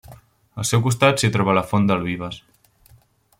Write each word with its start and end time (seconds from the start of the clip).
Al 0.61 0.65
seu 0.69 0.81
costat 0.87 1.21
s'hi 1.23 1.31
troba 1.35 1.55
la 1.59 1.65
Font 1.73 1.85
del 1.93 2.05
Vives. 2.09 2.41